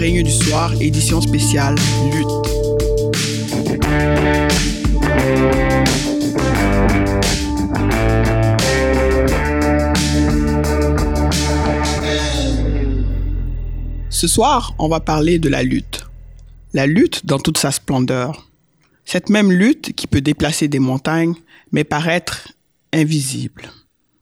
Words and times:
Réunion 0.00 0.22
du 0.22 0.32
soir, 0.32 0.72
édition 0.80 1.20
spéciale 1.20 1.74
Lutte. 2.10 2.26
Ce 14.08 14.26
soir, 14.26 14.74
on 14.78 14.88
va 14.88 15.00
parler 15.00 15.38
de 15.38 15.50
la 15.50 15.62
lutte. 15.62 16.06
La 16.72 16.86
lutte 16.86 17.26
dans 17.26 17.38
toute 17.38 17.58
sa 17.58 17.70
splendeur. 17.70 18.48
Cette 19.04 19.28
même 19.28 19.52
lutte 19.52 19.92
qui 19.92 20.06
peut 20.06 20.22
déplacer 20.22 20.66
des 20.68 20.78
montagnes, 20.78 21.34
mais 21.72 21.84
paraître 21.84 22.48
invisible. 22.94 23.70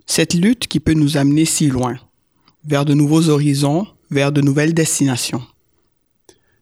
Cette 0.07 0.35
lutte 0.35 0.67
qui 0.67 0.81
peut 0.81 0.95
nous 0.95 1.17
amener 1.17 1.45
si 1.45 1.69
loin, 1.69 1.95
vers 2.67 2.85
de 2.85 2.95
nouveaux 2.95 3.29
horizons, 3.29 3.87
vers 4.11 4.33
de 4.33 4.41
nouvelles 4.41 4.75
destinations. 4.75 5.45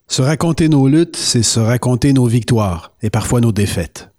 Se 0.09 0.23
raconter 0.23 0.69
nos 0.69 0.87
luttes, 0.87 1.17
c'est 1.17 1.43
se 1.43 1.59
raconter 1.59 2.13
nos 2.13 2.27
victoires 2.27 2.93
et 3.03 3.11
parfois 3.11 3.41
nos 3.41 3.53
défaites. 3.53 4.11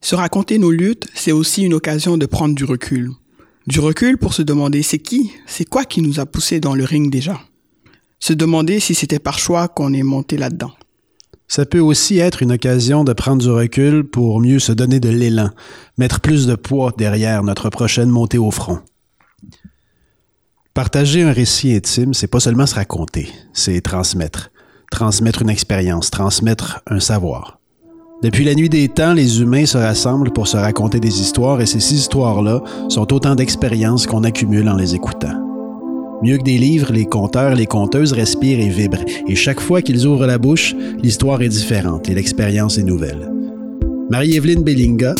Se 0.00 0.14
raconter 0.14 0.58
nos 0.58 0.70
luttes, 0.70 1.08
c'est 1.14 1.32
aussi 1.32 1.62
une 1.62 1.74
occasion 1.74 2.18
de 2.18 2.26
prendre 2.26 2.54
du 2.54 2.64
recul. 2.64 3.10
Du 3.66 3.80
recul 3.80 4.18
pour 4.18 4.34
se 4.34 4.42
demander 4.42 4.82
c'est 4.82 4.98
qui, 4.98 5.32
c'est 5.46 5.64
quoi 5.64 5.84
qui 5.84 6.02
nous 6.02 6.20
a 6.20 6.26
poussés 6.26 6.60
dans 6.60 6.74
le 6.74 6.84
ring 6.84 7.10
déjà. 7.10 7.40
Se 8.20 8.32
demander 8.32 8.80
si 8.80 8.94
c'était 8.94 9.18
par 9.18 9.38
choix 9.38 9.68
qu'on 9.68 9.92
est 9.92 10.02
monté 10.02 10.36
là-dedans. 10.36 10.72
Ça 11.48 11.64
peut 11.64 11.80
aussi 11.80 12.18
être 12.18 12.42
une 12.42 12.52
occasion 12.52 13.02
de 13.02 13.14
prendre 13.14 13.42
du 13.42 13.50
recul 13.50 14.04
pour 14.04 14.40
mieux 14.40 14.58
se 14.58 14.72
donner 14.72 15.00
de 15.00 15.08
l'élan, 15.08 15.50
mettre 15.96 16.20
plus 16.20 16.46
de 16.46 16.54
poids 16.54 16.92
derrière 16.96 17.42
notre 17.42 17.70
prochaine 17.70 18.10
montée 18.10 18.38
au 18.38 18.50
front. 18.50 18.80
Partager 20.74 21.22
un 21.22 21.32
récit 21.32 21.74
intime, 21.74 22.12
c'est 22.12 22.26
pas 22.26 22.40
seulement 22.40 22.66
se 22.66 22.74
raconter, 22.74 23.30
c'est 23.54 23.80
transmettre. 23.80 24.50
Transmettre 24.90 25.42
une 25.42 25.50
expérience, 25.50 26.10
transmettre 26.10 26.80
un 26.88 27.00
savoir. 27.00 27.60
Depuis 28.22 28.44
la 28.44 28.54
nuit 28.54 28.68
des 28.68 28.88
temps, 28.88 29.12
les 29.12 29.40
humains 29.40 29.66
se 29.66 29.78
rassemblent 29.78 30.32
pour 30.32 30.48
se 30.48 30.56
raconter 30.56 30.98
des 30.98 31.20
histoires 31.20 31.60
et 31.60 31.66
ces 31.66 31.94
histoires-là 31.94 32.62
sont 32.88 33.12
autant 33.12 33.34
d'expériences 33.34 34.06
qu'on 34.06 34.24
accumule 34.24 34.68
en 34.68 34.76
les 34.76 34.94
écoutant. 34.94 35.44
Mieux 36.22 36.38
que 36.38 36.42
des 36.42 36.58
livres, 36.58 36.92
les 36.92 37.04
conteurs, 37.04 37.54
les 37.54 37.66
conteuses 37.66 38.12
respirent 38.12 38.58
et 38.58 38.70
vibrent, 38.70 39.04
et 39.28 39.36
chaque 39.36 39.60
fois 39.60 39.82
qu'ils 39.82 40.04
ouvrent 40.06 40.26
la 40.26 40.38
bouche, 40.38 40.74
l'histoire 41.00 41.42
est 41.42 41.48
différente 41.48 42.08
et 42.08 42.14
l'expérience 42.14 42.76
est 42.76 42.82
nouvelle. 42.82 43.30
Marie-Évelyne 44.10 44.64
Bellinga 44.64 45.14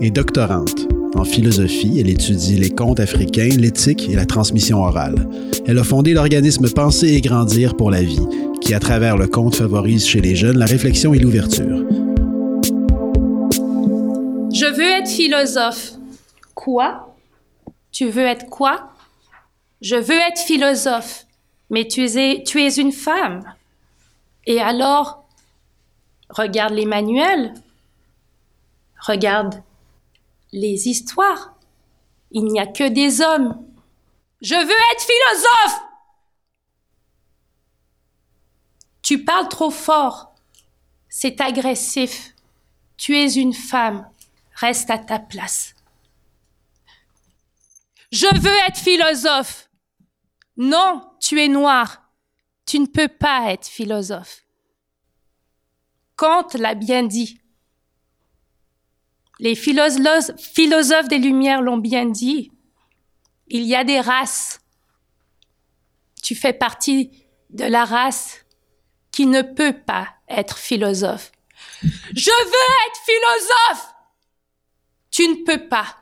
est 0.00 0.10
doctorante 0.10 0.86
en 1.16 1.24
philosophie. 1.24 1.98
Elle 1.98 2.10
étudie 2.10 2.56
les 2.56 2.70
contes 2.70 3.00
africains, 3.00 3.48
l'éthique 3.56 4.08
et 4.08 4.14
la 4.14 4.26
transmission 4.26 4.78
orale. 4.82 5.28
Elle 5.66 5.78
a 5.78 5.84
fondé 5.84 6.12
l'organisme 6.12 6.68
Penser 6.68 7.14
et 7.14 7.20
Grandir 7.20 7.76
pour 7.76 7.90
la 7.90 8.02
vie, 8.02 8.26
qui, 8.64 8.72
à 8.72 8.80
travers 8.80 9.16
le 9.18 9.26
conte, 9.26 9.56
favorise 9.56 10.06
chez 10.06 10.22
les 10.22 10.34
jeunes 10.34 10.58
la 10.58 10.64
réflexion 10.64 11.12
et 11.12 11.18
l'ouverture. 11.18 11.84
Je 14.52 14.66
veux 14.74 14.82
être 14.82 15.08
philosophe. 15.08 15.92
Quoi? 16.54 17.14
Tu 17.92 18.08
veux 18.08 18.24
être 18.24 18.48
quoi? 18.48 18.90
Je 19.82 19.96
veux 19.96 20.16
être 20.16 20.38
philosophe, 20.38 21.26
mais 21.68 21.86
tu 21.86 22.06
es, 22.06 22.42
tu 22.42 22.62
es 22.62 22.74
une 22.76 22.92
femme. 22.92 23.42
Et 24.46 24.60
alors, 24.60 25.28
regarde 26.30 26.72
les 26.72 26.86
manuels, 26.86 27.52
regarde 29.06 29.62
les 30.52 30.88
histoires. 30.88 31.54
Il 32.30 32.46
n'y 32.46 32.60
a 32.60 32.66
que 32.66 32.88
des 32.88 33.20
hommes. 33.20 33.62
Je 34.40 34.54
veux 34.54 34.60
être 34.92 35.02
philosophe. 35.02 35.82
Tu 39.04 39.22
parles 39.22 39.48
trop 39.48 39.70
fort. 39.70 40.34
C'est 41.08 41.40
agressif. 41.40 42.34
Tu 42.96 43.16
es 43.16 43.34
une 43.34 43.52
femme. 43.52 44.10
Reste 44.54 44.90
à 44.90 44.98
ta 44.98 45.18
place. 45.18 45.74
Je 48.10 48.26
veux 48.40 48.56
être 48.66 48.78
philosophe. 48.78 49.68
Non, 50.56 51.06
tu 51.20 51.40
es 51.40 51.48
noir. 51.48 52.10
Tu 52.64 52.78
ne 52.78 52.86
peux 52.86 53.08
pas 53.08 53.52
être 53.52 53.66
philosophe. 53.66 54.44
Kant 56.16 56.46
l'a 56.54 56.74
bien 56.74 57.02
dit. 57.02 57.40
Les 59.38 59.54
philosophes 59.54 61.08
des 61.08 61.18
Lumières 61.18 61.60
l'ont 61.60 61.76
bien 61.76 62.06
dit. 62.06 62.52
Il 63.48 63.64
y 63.64 63.74
a 63.74 63.84
des 63.84 64.00
races. 64.00 64.60
Tu 66.22 66.34
fais 66.34 66.54
partie 66.54 67.26
de 67.50 67.64
la 67.64 67.84
race 67.84 68.43
qui 69.14 69.26
ne 69.26 69.42
peut 69.42 69.72
pas 69.72 70.08
être 70.28 70.58
philosophe. 70.58 71.30
Je 71.82 72.30
veux 72.30 72.74
être 72.88 73.00
philosophe. 73.06 73.94
Tu 75.12 75.28
ne 75.28 75.44
peux 75.44 75.68
pas. 75.68 75.98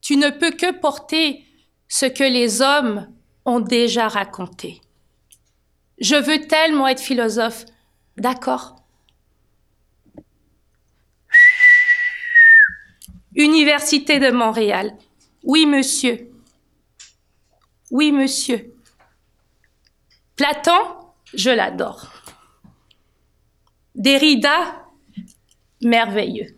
Tu 0.00 0.16
ne 0.16 0.30
peux 0.30 0.50
que 0.50 0.72
porter 0.72 1.46
ce 1.86 2.06
que 2.06 2.24
les 2.24 2.62
hommes 2.62 3.08
ont 3.44 3.60
déjà 3.60 4.08
raconté. 4.08 4.80
Je 6.00 6.16
veux 6.16 6.48
tellement 6.48 6.88
être 6.88 7.00
philosophe. 7.00 7.64
D'accord? 8.16 8.74
Université 13.36 14.18
de 14.18 14.32
Montréal. 14.32 14.98
Oui, 15.44 15.64
monsieur. 15.64 16.28
Oui, 17.92 18.10
monsieur. 18.10 18.71
Platon, 20.42 20.96
je 21.34 21.50
l'adore. 21.50 22.10
Derrida, 23.94 24.88
merveilleux. 25.80 26.56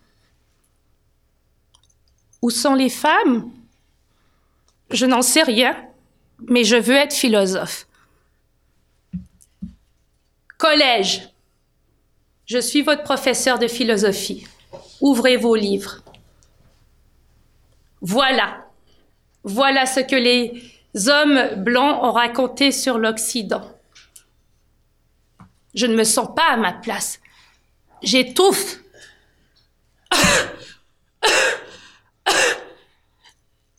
Où 2.40 2.48
sont 2.48 2.74
les 2.74 2.88
femmes? 2.88 3.52
Je 4.90 5.04
n'en 5.04 5.20
sais 5.20 5.42
rien, 5.42 5.76
mais 6.48 6.64
je 6.64 6.76
veux 6.76 6.94
être 6.94 7.12
philosophe. 7.12 7.86
Collège. 10.56 11.28
Je 12.46 12.60
suis 12.60 12.80
votre 12.80 13.02
professeur 13.02 13.58
de 13.58 13.68
philosophie. 13.68 14.46
Ouvrez 15.02 15.36
vos 15.36 15.56
livres. 15.56 16.02
Voilà. 18.00 18.66
Voilà 19.42 19.84
ce 19.84 20.00
que 20.00 20.16
les 20.16 20.72
hommes 21.06 21.62
blancs 21.62 22.02
ont 22.02 22.12
raconté 22.12 22.72
sur 22.72 22.96
l'Occident. 22.96 23.73
Je 25.74 25.86
ne 25.86 25.94
me 25.94 26.04
sens 26.04 26.28
pas 26.34 26.52
à 26.52 26.56
ma 26.56 26.72
place. 26.72 27.20
J'étouffe. 28.02 28.78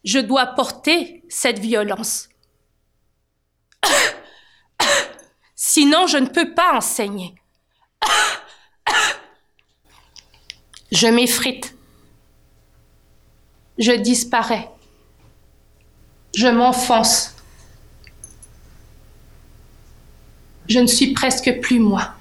je 0.04 0.20
dois 0.20 0.48
porter 0.48 1.24
cette 1.30 1.60
violence. 1.60 2.30
Sinon, 5.56 6.08
je 6.08 6.18
ne 6.18 6.28
peux 6.28 6.54
pas 6.54 6.74
enseigner. 6.74 7.36
Je 10.92 11.08
m'effrite. 11.08 11.76
Je 13.78 13.92
disparais. 13.92 14.70
Je 16.36 16.48
m'enfonce. 16.48 17.35
Je 20.68 20.80
ne 20.80 20.88
suis 20.88 21.14
presque 21.14 21.60
plus 21.62 21.80
moi. 21.80 22.14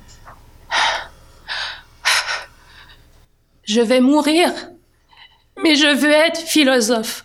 Je 3.65 3.81
vais 3.81 4.01
mourir, 4.01 4.53
mais 5.63 5.75
je 5.75 5.87
veux 5.87 6.11
être 6.11 6.39
philosophe. 6.39 7.25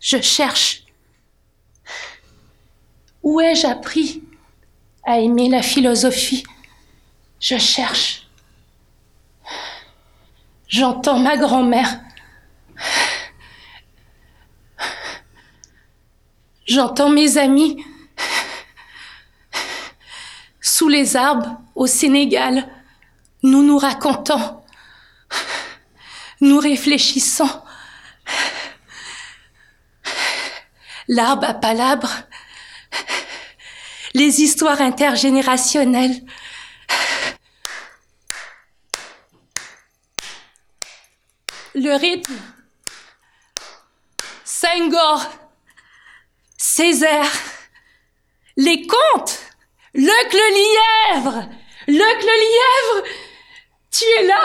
Je 0.00 0.20
cherche. 0.20 0.82
Où 3.22 3.40
ai-je 3.40 3.66
appris 3.66 4.22
à 5.04 5.18
aimer 5.18 5.48
la 5.48 5.62
philosophie? 5.62 6.44
Je 7.40 7.58
cherche. 7.58 8.28
J'entends 10.68 11.18
ma 11.18 11.36
grand-mère. 11.36 12.00
J'entends 16.66 17.10
mes 17.10 17.38
amis. 17.38 17.84
Les 20.94 21.16
arbres, 21.16 21.60
au 21.74 21.88
Sénégal, 21.88 22.68
nous 23.42 23.64
nous 23.64 23.78
racontons. 23.78 24.62
Nous 26.40 26.58
réfléchissons 26.58 27.50
l'arbre 31.08 31.44
à 31.48 31.54
palabre, 31.54 32.10
les 34.14 34.40
histoires 34.40 34.80
intergénérationnelles. 34.80 36.22
Le 41.74 41.98
rythme. 41.98 42.38
Senghor, 44.44 45.26
Césaire, 46.56 47.30
Les 48.56 48.86
contes 48.86 49.53
Le 49.94 51.14
lièvre 51.14 51.48
le 51.86 51.96
lièvre 51.96 53.08
Tu 53.90 54.04
es 54.04 54.26
là 54.26 54.40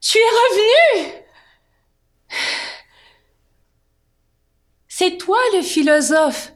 Tu 0.00 0.18
es 0.18 0.20
revenu 0.20 1.24
C'est 4.88 5.18
toi 5.18 5.38
le 5.54 5.62
philosophe. 5.62 6.52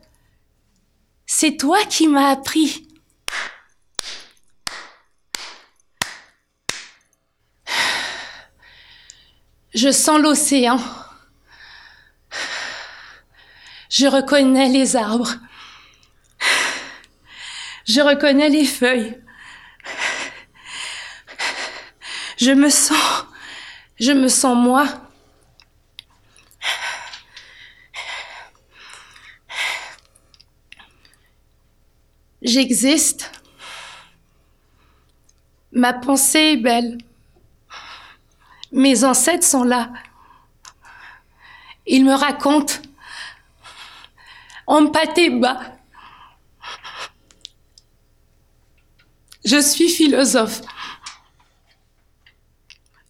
C'est 1.27 1.57
toi 1.57 1.85
qui 1.85 2.07
m'as 2.07 2.31
appris. 2.31 2.89
Je 9.75 9.91
sens 9.91 10.21
l'océan. 10.21 10.81
Je 13.91 14.07
reconnais 14.07 14.69
les 14.69 14.95
arbres. 14.97 15.35
Je 17.89 18.03
reconnais 18.03 18.51
les 18.51 18.67
feuilles. 18.67 19.19
Je 22.37 22.51
me 22.51 22.69
sens, 22.69 23.25
je 23.99 24.13
me 24.13 24.29
sens 24.29 24.55
moi. 24.55 24.87
J'existe. 32.43 33.33
Ma 35.73 35.95
pensée 35.95 36.53
est 36.53 36.57
belle. 36.59 36.99
Mes 38.71 39.03
ancêtres 39.03 39.47
sont 39.47 39.65
là. 39.65 39.91
Ils 41.87 42.05
me 42.05 42.13
racontent. 42.13 42.75
On 44.67 44.83
me 44.83 45.41
bas. 45.41 45.78
Je 49.51 49.63
suis 49.63 49.89
philosophe. 49.89 50.61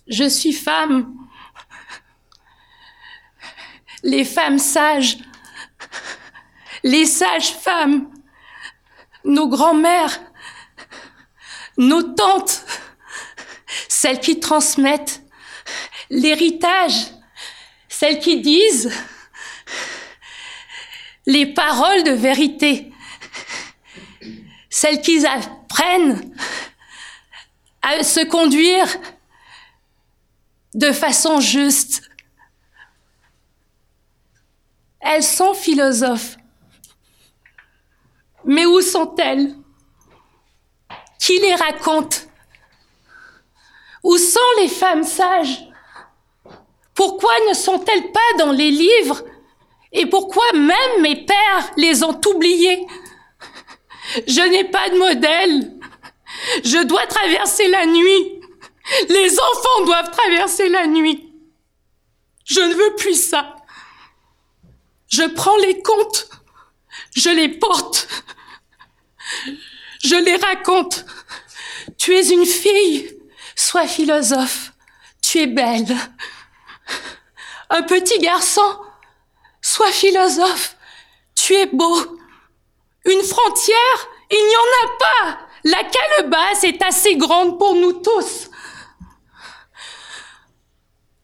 Je 0.07 0.29
suis 0.29 0.53
femme. 0.53 1.17
Les 4.05 4.25
femmes 4.25 4.61
sages. 4.61 5.19
Les 6.85 7.07
sages 7.07 7.55
femmes 7.55 8.09
nos 9.25 9.49
grands-mères, 9.49 10.21
nos 11.77 12.03
tantes, 12.03 12.65
celles 13.89 14.21
qui 14.21 14.39
transmettent 14.39 15.23
l'héritage, 16.09 17.09
celles 17.89 18.21
qui 18.21 18.41
disent 18.41 18.93
les 21.27 21.47
paroles 21.53 22.05
de 22.05 22.13
vérité, 22.13 22.93
celles 24.71 25.01
qui 25.01 25.25
apprennent 25.27 26.35
à 27.83 28.03
se 28.03 28.25
conduire 28.25 28.87
de 30.75 30.93
façon 30.93 31.41
juste. 31.41 32.03
Elles 35.01 35.23
sont 35.23 35.55
philosophes. 35.55 36.37
Mais 38.45 38.67
où 38.67 38.81
sont-elles? 38.81 39.55
Qui 41.21 41.39
les 41.39 41.55
raconte? 41.55 42.29
Où 44.03 44.17
sont 44.17 44.41
les 44.61 44.69
femmes 44.69 45.05
sages? 45.05 45.65
Pourquoi 46.95 47.33
ne 47.49 47.55
sont-elles 47.55 48.11
pas 48.13 48.39
dans 48.39 48.53
les 48.53 48.71
livres? 48.71 49.23
Et 49.93 50.07
pourquoi 50.07 50.45
même 50.53 51.01
mes 51.01 51.25
pères 51.25 51.71
les 51.77 52.03
ont 52.03 52.21
oubliées? 52.27 52.87
Je 54.27 54.41
n'ai 54.41 54.65
pas 54.65 54.89
de 54.91 54.99
modèle. 54.99 55.73
Je 56.65 56.83
dois 56.85 57.07
traverser 57.07 57.69
la 57.69 57.87
nuit. 57.87 58.41
Les 59.09 59.39
enfants 59.39 59.85
doivent 59.85 60.11
traverser 60.11 60.69
la 60.69 60.87
nuit. 60.87 61.33
Je 62.45 62.61
ne 62.61 62.75
veux 62.75 62.95
plus 62.97 63.21
ça. 63.21 63.57
Je 65.09 65.25
prends 65.25 65.57
les 65.59 65.83
comptes. 65.83 66.29
Je 67.15 67.31
les 67.31 67.49
porte. 67.49 68.09
Je 70.03 70.15
les 70.15 70.37
raconte. 70.37 71.05
Tu 71.99 72.15
es 72.15 72.29
une 72.31 72.47
fille. 72.47 73.19
Sois 73.57 73.87
philosophe. 73.87 74.73
Tu 75.21 75.39
es 75.39 75.47
belle. 75.47 75.97
Un 77.71 77.83
petit 77.83 78.19
garçon. 78.19 78.63
Sois 79.61 79.93
philosophe. 79.93 80.77
Tu 81.35 81.55
es 81.55 81.67
beau. 81.67 82.18
Une 83.09 83.23
frontière, 83.23 84.09
il 84.31 84.37
n'y 84.37 84.57
en 84.57 84.69
a 84.85 84.89
pas. 84.99 85.39
La 85.65 85.83
calebasse 85.83 86.65
est 86.65 86.83
assez 86.83 87.17
grande 87.17 87.59
pour 87.59 87.75
nous 87.75 87.95
tous. 87.95 88.51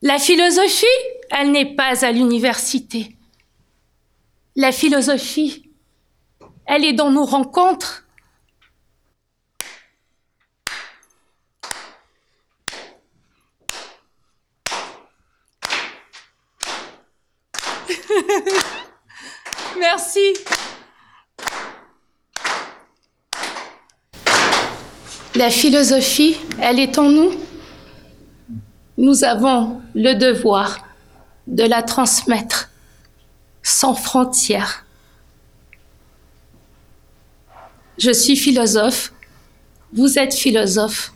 La 0.01 0.19
philosophie, 0.19 0.87
elle 1.31 1.53
n'est 1.53 1.75
pas 1.75 2.03
à 2.03 2.11
l'université. 2.11 3.15
La 4.57 4.73
philosophie, 4.73 5.71
elle 6.67 6.87
est 6.87 6.95
dans 6.95 7.11
nos 7.11 7.27
rencontres. 7.27 8.07
Merci. 19.79 20.33
La 25.37 25.51
philosophie, 25.51 26.37
elle 26.61 26.79
est 26.79 26.97
en 26.97 27.11
nous. 27.11 27.33
Nous 28.97 29.25
avons 29.25 29.83
le 29.95 30.15
devoir 30.15 30.87
de 31.49 31.65
la 31.65 31.83
transmettre 31.83 32.71
sans 33.63 33.95
frontières. 33.95 34.87
Je 37.99 38.13
suis 38.13 38.37
philosophe, 38.37 39.13
vous 39.93 40.19
êtes 40.19 40.35
philosophe, 40.35 41.13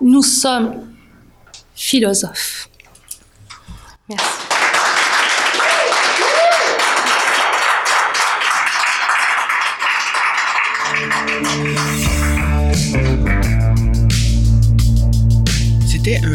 nous 0.00 0.22
sommes 0.22 0.94
philosophes. 1.74 2.68
Merci. 4.08 4.49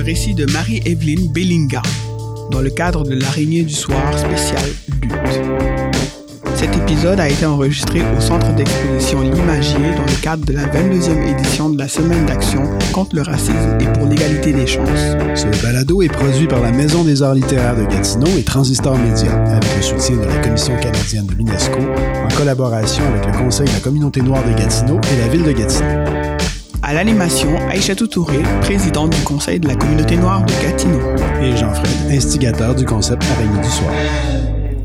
Récit 0.05 0.35
de 0.35 0.45
Marie-Evelyne 0.51 1.31
Bellinga 1.31 1.81
dans 2.51 2.61
le 2.61 2.69
cadre 2.69 3.03
de 3.03 3.15
l'araignée 3.15 3.63
du 3.63 3.73
soir 3.73 3.97
spécial 4.15 4.61
Lutte. 5.01 5.41
Cet 6.53 6.77
épisode 6.77 7.19
a 7.19 7.27
été 7.27 7.43
enregistré 7.43 8.01
au 8.15 8.21
Centre 8.21 8.53
d'exposition 8.53 9.21
L'Imagier 9.21 9.95
dans 9.97 10.05
le 10.05 10.21
cadre 10.21 10.45
de 10.45 10.53
la 10.53 10.67
22e 10.67 11.27
édition 11.27 11.71
de 11.71 11.79
la 11.79 11.87
Semaine 11.87 12.23
d'action 12.27 12.61
contre 12.93 13.15
le 13.15 13.23
racisme 13.23 13.77
et 13.79 13.91
pour 13.97 14.05
l'égalité 14.05 14.53
des 14.53 14.67
chances. 14.67 15.15
Ce 15.33 15.47
balado 15.63 16.03
est 16.03 16.09
produit 16.09 16.45
par 16.45 16.61
la 16.61 16.71
Maison 16.71 17.03
des 17.03 17.23
arts 17.23 17.33
littéraires 17.33 17.75
de 17.75 17.85
Gatineau 17.85 18.27
et 18.37 18.43
Transistor 18.43 18.95
Média, 18.99 19.33
avec 19.45 19.75
le 19.75 19.81
soutien 19.81 20.17
de 20.17 20.25
la 20.25 20.37
Commission 20.37 20.77
canadienne 20.79 21.25
de 21.25 21.33
l'UNESCO, 21.33 21.79
en 21.79 22.35
collaboration 22.37 23.03
avec 23.07 23.25
le 23.25 23.43
Conseil 23.43 23.67
de 23.67 23.73
la 23.73 23.79
communauté 23.79 24.21
noire 24.21 24.43
de 24.45 24.53
Gatineau 24.53 25.01
et 25.11 25.19
la 25.19 25.27
Ville 25.29 25.43
de 25.43 25.51
Gatineau. 25.51 26.54
À 26.87 26.93
l'animation, 26.93 27.49
Aïcha 27.67 27.95
Touré, 27.95 28.43
présidente 28.61 29.09
du 29.09 29.23
Conseil 29.23 29.59
de 29.59 29.67
la 29.67 29.75
communauté 29.75 30.17
noire 30.17 30.45
de 30.45 30.53
Gatineau. 30.61 30.99
Et 31.41 31.57
Jean-Fred, 31.57 32.11
instigateur 32.11 32.75
du 32.75 32.85
concept 32.85 33.23
Araignée 33.23 33.59
du 33.59 33.69
soir. 33.69 33.91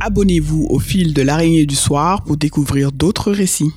Abonnez-vous 0.01 0.67
au 0.71 0.79
fil 0.79 1.13
de 1.13 1.21
l'araignée 1.21 1.67
du 1.67 1.75
soir 1.75 2.23
pour 2.23 2.39
découvrir 2.39 2.91
d'autres 2.91 3.33
récits. 3.33 3.75